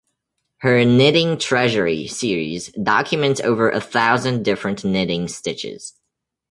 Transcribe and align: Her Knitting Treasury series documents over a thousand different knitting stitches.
Her 0.61 0.83
Knitting 0.83 1.37
Treasury 1.37 2.07
series 2.07 2.69
documents 2.69 3.39
over 3.39 3.69
a 3.69 3.79
thousand 3.79 4.41
different 4.43 4.83
knitting 4.83 5.27
stitches. 5.27 5.93